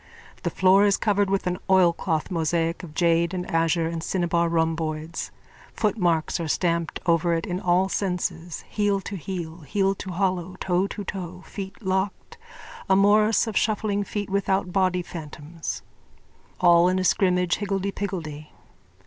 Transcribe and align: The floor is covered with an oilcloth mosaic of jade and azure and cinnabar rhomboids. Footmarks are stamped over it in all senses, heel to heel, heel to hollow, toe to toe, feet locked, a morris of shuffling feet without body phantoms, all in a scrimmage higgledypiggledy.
The 0.41 0.49
floor 0.49 0.83
is 0.83 0.97
covered 0.97 1.29
with 1.29 1.45
an 1.45 1.59
oilcloth 1.69 2.31
mosaic 2.31 2.81
of 2.81 2.95
jade 2.95 3.35
and 3.35 3.45
azure 3.51 3.87
and 3.87 4.01
cinnabar 4.01 4.49
rhomboids. 4.49 5.29
Footmarks 5.75 6.39
are 6.39 6.47
stamped 6.47 6.99
over 7.05 7.35
it 7.35 7.45
in 7.45 7.59
all 7.59 7.87
senses, 7.87 8.63
heel 8.67 8.99
to 9.01 9.15
heel, 9.15 9.57
heel 9.59 9.93
to 9.93 10.09
hollow, 10.09 10.55
toe 10.59 10.87
to 10.87 11.03
toe, 11.03 11.43
feet 11.45 11.83
locked, 11.83 12.39
a 12.89 12.95
morris 12.95 13.45
of 13.45 13.55
shuffling 13.55 14.03
feet 14.03 14.31
without 14.31 14.73
body 14.73 15.03
phantoms, 15.03 15.83
all 16.59 16.89
in 16.89 16.97
a 16.97 17.03
scrimmage 17.03 17.57
higgledypiggledy. 17.59 18.47